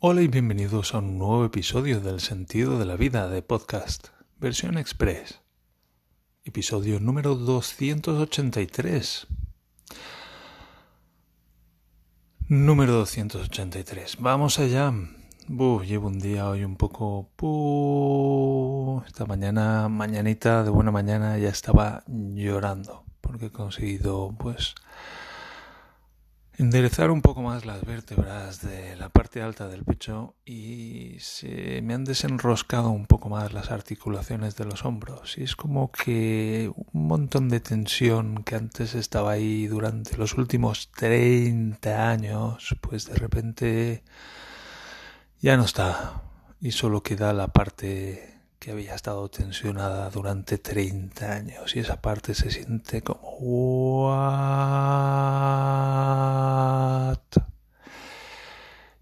[0.00, 4.78] Hola y bienvenidos a un nuevo episodio del Sentido de la Vida de Podcast, versión
[4.78, 5.40] express.
[6.44, 9.26] Episodio número 283.
[12.46, 14.18] Número 283.
[14.20, 14.94] Vamos allá.
[15.48, 17.32] llevo un día hoy un poco...
[19.04, 24.76] esta mañana, mañanita de buena mañana, ya estaba llorando porque he conseguido, pues
[26.58, 31.94] enderezar un poco más las vértebras de la parte alta del pecho y se me
[31.94, 35.38] han desenroscado un poco más las articulaciones de los hombros.
[35.38, 40.90] Y es como que un montón de tensión que antes estaba ahí durante los últimos
[40.96, 44.02] 30 años pues de repente
[45.40, 46.24] ya no está.
[46.60, 52.34] Y solo queda la parte que había estado tensionada durante 30 años y esa parte
[52.34, 53.20] se siente como
[57.08, 57.18] what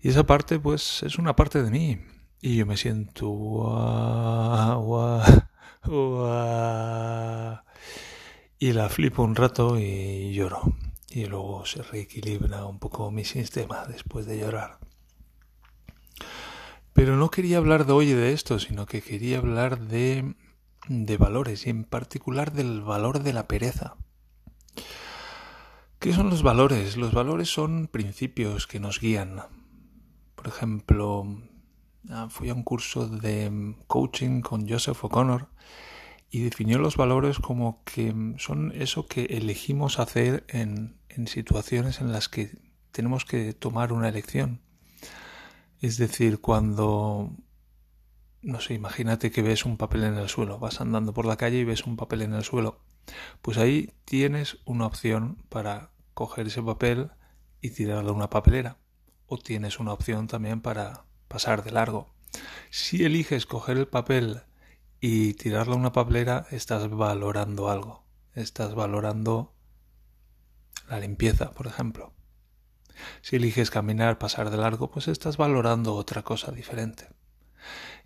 [0.01, 1.99] y esa parte pues es una parte de mí
[2.41, 3.27] y yo me siento
[8.59, 10.61] y la flipo un rato y lloro
[11.09, 14.79] y luego se reequilibra un poco mi sistema después de llorar
[16.97, 20.35] pero no quería hablar de hoy de esto, sino que quería hablar de,
[20.89, 23.97] de valores y en particular del valor de la pereza.
[25.99, 26.97] ¿Qué son los valores?
[26.97, 29.43] Los valores son principios que nos guían.
[30.37, 31.37] Por ejemplo,
[32.09, 35.51] ah, fui a un curso de coaching con Joseph O'Connor
[36.31, 42.11] y definió los valores como que son eso que elegimos hacer en, en situaciones en
[42.11, 42.57] las que
[42.91, 44.63] tenemos que tomar una elección.
[45.81, 47.33] Es decir, cuando,
[48.43, 51.59] no sé, imagínate que ves un papel en el suelo, vas andando por la calle
[51.59, 52.81] y ves un papel en el suelo,
[53.43, 57.11] pues ahí tienes una opción para coger ese papel
[57.61, 58.79] y tirarlo a una papelera,
[59.27, 62.15] o tienes una opción también para pasar de largo.
[62.71, 64.43] Si eliges coger el papel
[65.01, 68.05] y tirarlo a una papelera, estás valorando algo,
[68.35, 69.53] estás valorando
[70.89, 72.16] la limpieza, por ejemplo.
[73.23, 77.09] Si eliges caminar, pasar de largo, pues estás valorando otra cosa diferente.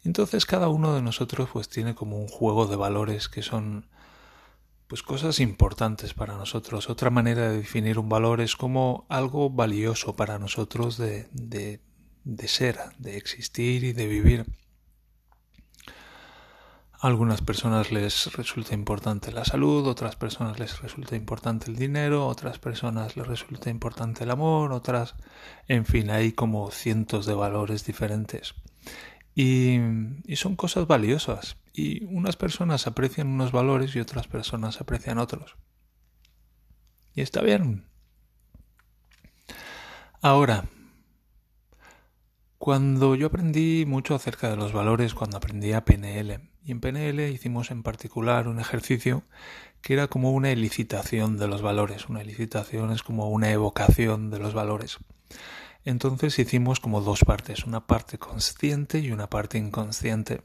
[0.05, 3.87] Entonces cada uno de nosotros pues tiene como un juego de valores que son
[4.87, 6.91] pues cosas importantes para nosotros.
[6.91, 11.81] Otra manera de definir un valor es como algo valioso para nosotros de, de,
[12.25, 14.47] de ser, de existir y de vivir
[17.01, 22.59] algunas personas les resulta importante la salud, otras personas les resulta importante el dinero, otras
[22.59, 25.15] personas les resulta importante el amor, otras,
[25.67, 28.55] en fin, hay como cientos de valores diferentes.
[29.35, 29.79] Y,
[30.25, 31.57] y son cosas valiosas.
[31.73, 35.57] Y unas personas aprecian unos valores y otras personas aprecian otros.
[37.15, 37.87] Y está bien.
[40.21, 40.65] Ahora,
[42.61, 47.19] cuando yo aprendí mucho acerca de los valores, cuando aprendí a PNL, y en PNL
[47.31, 49.23] hicimos en particular un ejercicio
[49.81, 52.11] que era como una elicitación de los valores.
[52.11, 54.99] Una elicitación es como una evocación de los valores.
[55.87, 60.43] Entonces hicimos como dos partes, una parte consciente y una parte inconsciente.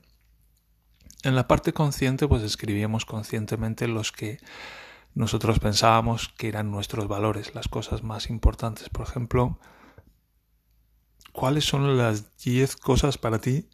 [1.24, 4.38] En la parte consciente pues escribíamos conscientemente los que
[5.16, 8.88] nosotros pensábamos que eran nuestros valores, las cosas más importantes.
[8.88, 9.60] Por ejemplo,
[11.36, 13.70] ¿cuáles son las 10 cosas para ti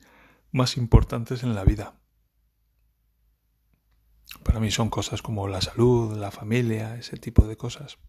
[0.51, 1.93] más importantes en la vida?
[4.43, 7.99] Para mí son cosas como la salud, la familia, ese tipo de cosas.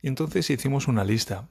[0.00, 1.48] Y entonces hicimos una lista.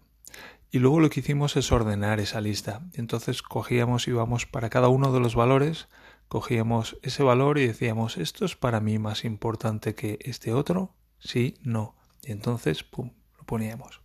[0.71, 2.87] Y luego lo que hicimos es ordenar esa lista.
[2.93, 5.89] Y entonces cogíamos, y íbamos para cada uno de los valores,
[6.29, 11.55] cogíamos ese valor y decíamos, esto es para mí más importante que este otro, sí,
[11.61, 11.95] no.
[12.23, 14.01] Y entonces, pum, lo poníamos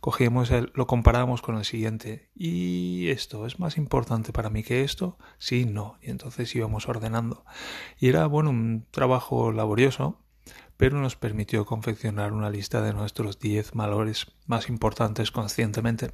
[0.00, 2.30] cogíamos el, lo comparábamos con el siguiente.
[2.34, 5.98] Y esto es más importante para mí que esto sí no.
[6.02, 7.44] Y entonces íbamos ordenando.
[7.98, 10.20] Y era bueno un trabajo laborioso
[10.76, 16.10] pero nos permitió confeccionar una lista de nuestros 10 valores más importantes conscientemente.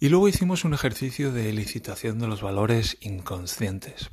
[0.00, 4.10] Y luego hicimos un ejercicio de licitación de los valores inconscientes.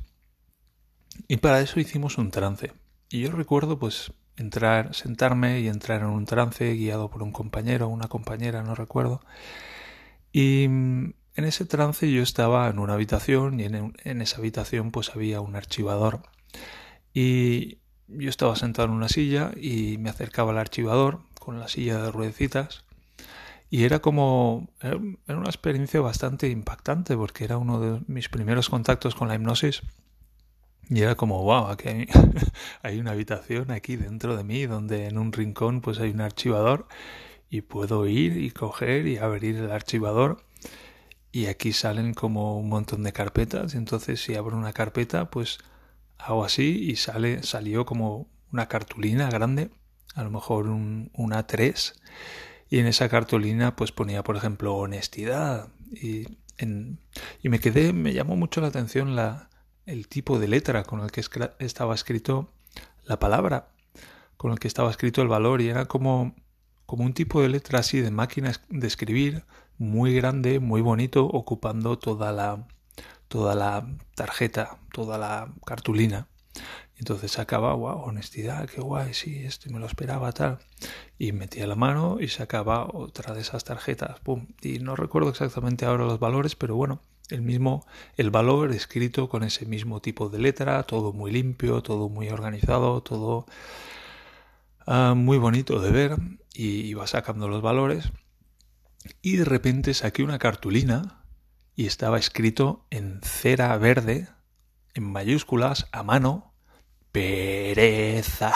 [1.26, 2.72] Y para eso hicimos un trance.
[3.08, 7.86] Y yo recuerdo pues entrar, sentarme y entrar en un trance guiado por un compañero
[7.86, 9.20] o una compañera, no recuerdo.
[10.32, 15.10] Y mm, en ese trance yo estaba en una habitación y en, esa habitación pues
[15.10, 16.22] había un archivador.
[17.14, 17.78] Y
[18.08, 22.10] yo estaba sentado en una silla y me acercaba al archivador con la silla de
[22.10, 22.84] ruedecitas
[23.70, 24.96] y era como era
[25.38, 29.82] una experiencia bastante impactante porque era uno de mis primeros contactos con la hipnosis
[30.90, 31.88] y era como, wow, aquí
[32.82, 36.88] hay, una habitación aquí dentro de mí donde en un rincón pues hay un archivador
[37.48, 40.42] y puedo ir y coger y abrir el archivador
[41.30, 43.74] y aquí salen como un montón de carpetas.
[43.74, 45.58] Y entonces si abro una carpeta, pues
[46.18, 49.70] hago así y sale, salió como una cartulina grande,
[50.16, 51.94] a lo mejor un, una 3.
[52.68, 55.68] Y en esa cartulina pues ponía, por ejemplo, honestidad.
[55.92, 56.26] Y,
[56.58, 56.98] en,
[57.42, 59.49] y me quedé, me llamó mucho la atención la,
[59.86, 61.22] el tipo de letra con el que
[61.58, 62.48] estaba escrito
[63.04, 63.68] la palabra,
[64.36, 65.60] con el que estaba escrito el valor.
[65.60, 66.34] Y era como,
[66.86, 69.44] como un tipo de letra así de máquina de escribir,
[69.78, 72.66] muy grande, muy bonito, ocupando toda la,
[73.28, 76.28] toda la tarjeta, toda la cartulina.
[76.96, 80.58] Entonces sacaba, wow, honestidad, qué guay, sí, esto me lo esperaba, tal.
[81.18, 84.48] Y metía la mano y sacaba otra de esas tarjetas, pum.
[84.60, 87.00] Y no recuerdo exactamente ahora los valores, pero bueno,
[87.32, 87.86] el mismo,
[88.16, 93.02] el valor escrito con ese mismo tipo de letra, todo muy limpio, todo muy organizado,
[93.02, 93.46] todo
[94.86, 96.16] ah, muy bonito de ver.
[96.52, 98.10] Y iba sacando los valores
[99.22, 101.24] y de repente saqué una cartulina
[101.74, 104.28] y estaba escrito en cera verde,
[104.94, 106.52] en mayúsculas, a mano,
[107.12, 108.52] pereza.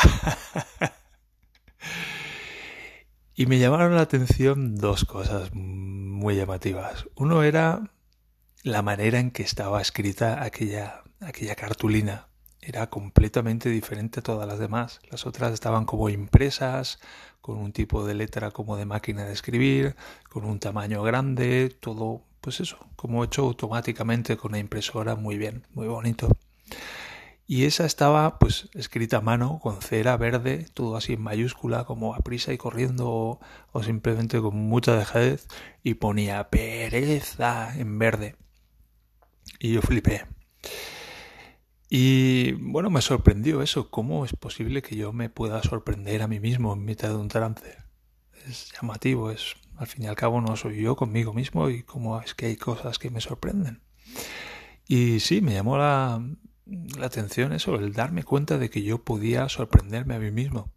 [3.34, 7.06] y me llamaron la atención dos cosas muy llamativas.
[7.14, 7.92] Uno era
[8.64, 12.28] la manera en que estaba escrita aquella, aquella cartulina.
[12.62, 15.00] Era completamente diferente a todas las demás.
[15.10, 16.98] Las otras estaban como impresas,
[17.42, 19.96] con un tipo de letra como de máquina de escribir,
[20.30, 25.66] con un tamaño grande, todo, pues eso, como hecho automáticamente con una impresora, muy bien,
[25.74, 26.34] muy bonito.
[27.46, 32.14] Y esa estaba pues escrita a mano, con cera verde, todo así en mayúscula, como
[32.14, 33.40] a prisa y corriendo, o,
[33.72, 35.48] o simplemente con mucha dejadez,
[35.82, 38.36] y ponía pereza en verde.
[39.58, 40.26] Y yo flipé.
[41.88, 43.90] Y bueno, me sorprendió eso.
[43.90, 47.28] ¿Cómo es posible que yo me pueda sorprender a mí mismo en mitad de un
[47.28, 47.78] trance?
[48.46, 52.20] Es llamativo, es al fin y al cabo no soy yo conmigo mismo y cómo
[52.20, 53.82] es que hay cosas que me sorprenden.
[54.86, 56.22] Y sí, me llamó la,
[56.66, 60.72] la atención eso, el darme cuenta de que yo podía sorprenderme a mí mismo.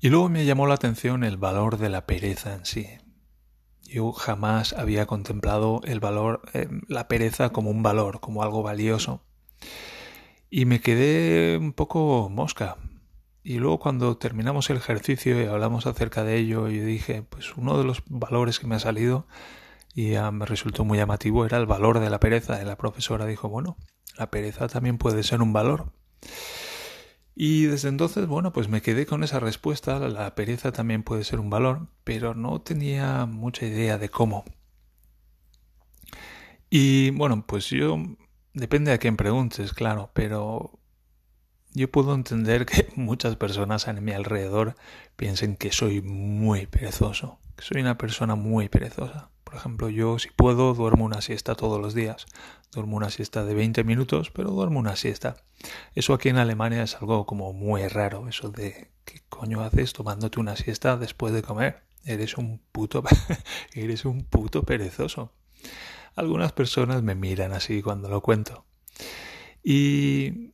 [0.00, 2.86] Y luego me llamó la atención el valor de la pereza en sí.
[3.88, 9.22] Yo jamás había contemplado el valor, eh, la pereza como un valor, como algo valioso.
[10.50, 12.76] Y me quedé un poco mosca.
[13.42, 17.78] Y luego cuando terminamos el ejercicio y hablamos acerca de ello, yo dije, pues uno
[17.78, 19.26] de los valores que me ha salido
[19.94, 22.60] y me resultó muy llamativo era el valor de la pereza.
[22.60, 23.78] Y la profesora dijo, bueno,
[24.18, 25.92] la pereza también puede ser un valor.
[27.40, 30.00] Y desde entonces, bueno, pues me quedé con esa respuesta.
[30.00, 34.44] La pereza también puede ser un valor, pero no tenía mucha idea de cómo.
[36.68, 37.96] Y bueno, pues yo,
[38.54, 40.80] depende a quién preguntes, claro, pero
[41.74, 44.74] yo puedo entender que muchas personas a mi alrededor
[45.14, 49.30] piensen que soy muy perezoso, que soy una persona muy perezosa.
[49.44, 52.26] Por ejemplo, yo si puedo duermo una siesta todos los días.
[52.72, 55.36] Duermo una siesta de 20 minutos, pero duermo una siesta.
[55.94, 60.40] Eso aquí en Alemania es algo como muy raro, eso de ¿qué coño haces tomándote
[60.40, 61.82] una siesta después de comer?
[62.04, 63.02] Eres un puto
[63.74, 65.32] eres un puto perezoso.
[66.14, 68.64] Algunas personas me miran así cuando lo cuento.
[69.62, 70.52] Y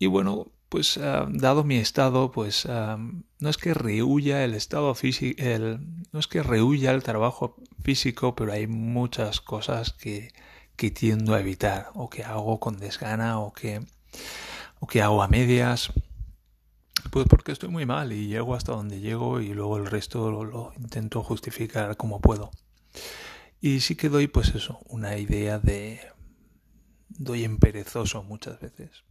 [0.00, 2.96] y bueno, pues ah, dado mi estado, pues ah,
[3.38, 5.42] no es que rehuya el estado físico,
[6.12, 10.32] no es que rehuya el trabajo físico, pero hay muchas cosas que,
[10.80, 13.84] que tiendo a evitar, o que hago con desgana, o que,
[14.80, 15.92] o que hago a medias.
[17.10, 20.72] Pues porque estoy muy mal y llego hasta donde llego y luego el resto lo,
[20.78, 22.50] intento justificar como puedo.
[23.60, 26.00] Y sí que doy pues eso, una idea de...
[27.10, 29.04] doy en perezoso muchas veces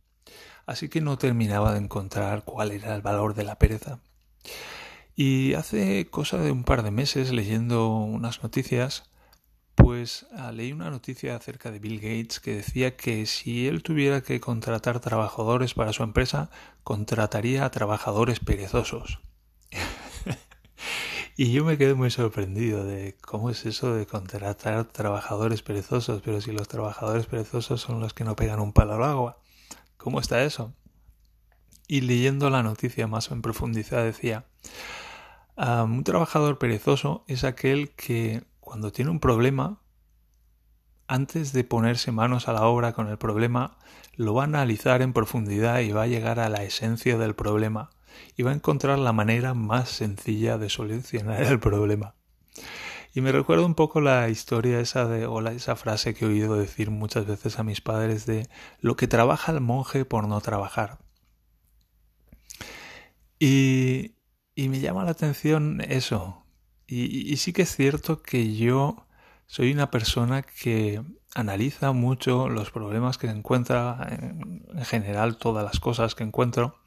[0.69, 3.99] así que no terminaba de encontrar cuál era el valor de la pereza.
[5.15, 9.09] Y hace cosa de un par de meses leyendo unas noticias,
[9.89, 14.22] pues ah, leí una noticia acerca de Bill Gates que decía que si él tuviera
[14.22, 16.51] que contratar trabajadores para su empresa,
[16.84, 19.19] contrataría a trabajadores perezosos.
[21.38, 26.39] y yo me quedé muy sorprendido de cómo es eso de contratar trabajadores perezosos, pero
[26.39, 29.39] si los trabajadores perezosos son los que no pegan un palo al agua.
[29.98, 30.72] ¿Cómo está eso?
[31.88, 34.46] Y leyendo la noticia más en profundidad decía,
[35.58, 39.81] un trabajador perezoso es aquel que cuando tiene un problema,
[41.07, 43.79] antes de ponerse manos a la obra con el problema,
[44.13, 47.89] lo va a analizar en profundidad y va a llegar a la esencia del problema
[48.38, 52.13] y va a encontrar la manera más sencilla de solucionar el problema.
[53.15, 56.53] Y me recuerda un poco la historia esa de, o esa frase que he oído
[56.53, 58.47] decir muchas veces a mis padres de
[58.81, 60.99] lo que trabaja el monje por no trabajar.
[63.39, 64.13] Y,
[64.53, 66.38] y me llama la atención eso.
[66.91, 69.05] Y, sí que es cierto que yo
[69.46, 71.03] soy una persona que
[71.36, 76.79] analiza mucho los problemas que encuentra, en, general todas las cosas que encuentro,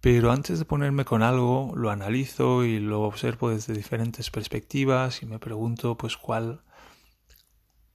[0.00, 5.26] pero antes de ponerme con algo lo analizo y lo observo desde diferentes perspectivas y
[5.26, 6.62] me pregunto pues cuál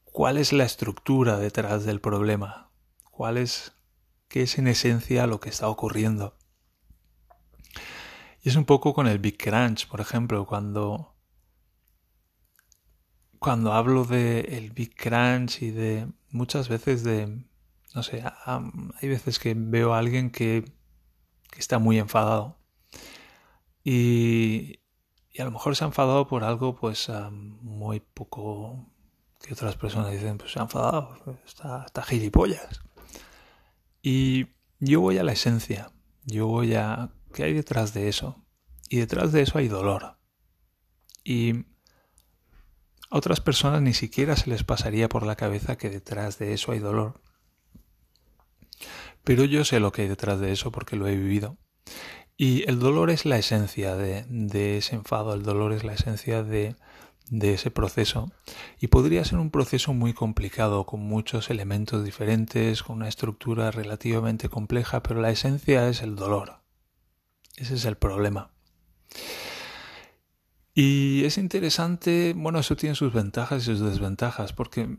[0.03, 2.69] cuál es la estructura detrás del problema,
[3.11, 3.73] cuál es
[4.27, 6.36] qué es en esencia lo que está ocurriendo.
[8.47, 11.13] Es un poco con el Big Crunch, por ejemplo, cuando
[13.39, 17.43] cuando hablo de el Big Crunch y de muchas veces de
[17.93, 20.63] no sé, hay veces que veo a alguien que,
[21.57, 22.57] está muy enfadado
[23.83, 24.79] y,
[25.33, 28.89] y, a lo mejor se ha enfadado por algo pues muy poco
[29.41, 32.79] que otras personas dicen pues se ha enfadado, está, está gilipollas.
[34.01, 35.91] Y yo voy a la esencia,
[36.23, 38.43] yo voy a qué hay detrás de eso.
[38.89, 40.17] Y detrás de eso hay dolor.
[41.23, 41.65] Y
[43.11, 46.71] a otras personas ni siquiera se les pasaría por la cabeza que detrás de eso
[46.71, 47.21] hay dolor.
[49.23, 51.57] Pero yo sé lo que hay detrás de eso porque lo he vivido.
[52.37, 56.41] Y el dolor es la esencia de, de ese enfado, el dolor es la esencia
[56.41, 56.75] de,
[57.29, 58.31] de ese proceso.
[58.79, 64.49] Y podría ser un proceso muy complicado, con muchos elementos diferentes, con una estructura relativamente
[64.49, 66.66] compleja, pero la esencia es el dolor.
[67.57, 68.51] Ese es el problema.
[70.73, 74.95] Y es interesante, bueno, eso tiene sus ventajas y sus desventajas, porque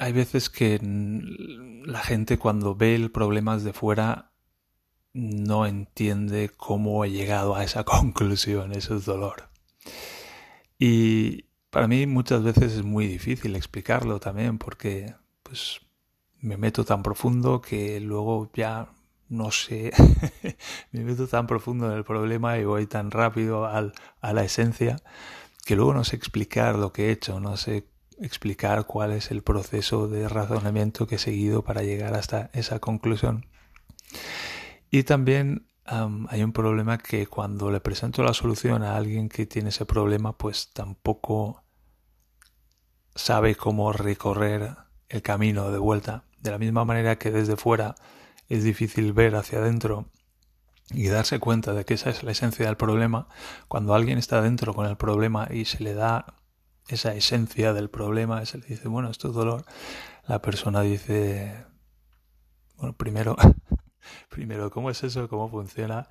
[0.00, 4.32] hay veces que la gente cuando ve el problema desde fuera
[5.12, 9.50] no entiende cómo he llegado a esa conclusión, eso es dolor.
[10.76, 15.80] Y para mí muchas veces es muy difícil explicarlo también, porque pues
[16.40, 18.90] me meto tan profundo que luego ya
[19.30, 19.92] no sé,
[20.92, 24.96] me meto tan profundo en el problema y voy tan rápido al, a la esencia
[25.64, 27.86] que luego no sé explicar lo que he hecho, no sé
[28.20, 33.46] explicar cuál es el proceso de razonamiento que he seguido para llegar hasta esa conclusión.
[34.90, 39.70] Y también hay un problema que cuando le presento la solución a alguien que tiene
[39.70, 41.62] ese problema, pues tampoco
[43.14, 44.76] sabe cómo recorrer
[45.08, 46.24] el camino de vuelta.
[46.40, 47.94] De la misma manera que desde fuera
[48.50, 50.06] es difícil ver hacia adentro
[50.90, 53.28] y darse cuenta de que esa es la esencia del problema,
[53.68, 56.34] cuando alguien está dentro con el problema y se le da
[56.88, 59.64] esa esencia del problema, se le dice, bueno, esto es dolor,
[60.26, 61.64] la persona dice,
[62.76, 63.36] bueno, primero,
[64.28, 65.28] primero, ¿cómo es eso?
[65.28, 66.08] ¿Cómo funciona?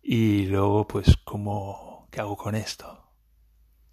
[0.00, 3.10] Y luego, pues, ¿cómo, qué hago con esto?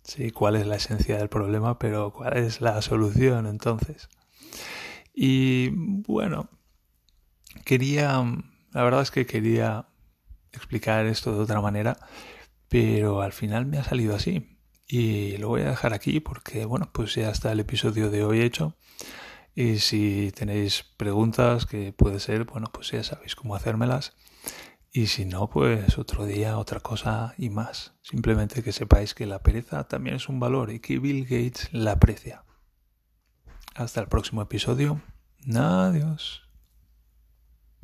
[0.04, 4.08] Sí, cuál es la esencia del problema, pero cuál es la solución entonces.
[5.16, 6.48] Y bueno,
[7.66, 8.24] Quería,
[8.72, 9.88] la verdad es que quería
[10.52, 11.98] explicar esto de otra manera,
[12.70, 14.58] pero al final me ha salido así.
[14.88, 18.42] Y lo voy a dejar aquí porque, bueno, pues ya está el episodio de hoy
[18.42, 18.76] hecho.
[19.54, 24.16] Y si tenéis preguntas, que puede ser, bueno, pues ya sabéis cómo hacérmelas.
[24.92, 27.94] Y si no, pues otro día, otra cosa y más.
[28.02, 31.94] Simplemente que sepáis que la pereza también es un valor y que Bill Gates la
[31.94, 32.44] aprecia.
[33.76, 35.02] Hasta el próximo episodio.
[35.54, 36.47] Adiós.